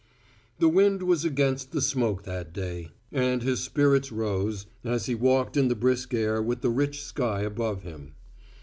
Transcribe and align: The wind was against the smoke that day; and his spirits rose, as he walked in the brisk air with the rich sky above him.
The 0.57 0.67
wind 0.67 1.03
was 1.03 1.23
against 1.23 1.73
the 1.73 1.79
smoke 1.79 2.23
that 2.23 2.51
day; 2.51 2.89
and 3.11 3.43
his 3.43 3.59
spirits 3.63 4.11
rose, 4.11 4.65
as 4.83 5.05
he 5.05 5.13
walked 5.13 5.55
in 5.55 5.67
the 5.67 5.75
brisk 5.75 6.11
air 6.15 6.41
with 6.41 6.61
the 6.61 6.71
rich 6.71 7.03
sky 7.03 7.41
above 7.41 7.83
him. 7.83 8.15